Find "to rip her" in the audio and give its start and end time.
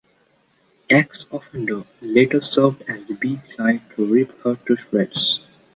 3.95-4.55